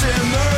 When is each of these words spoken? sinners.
sinners. 0.00 0.57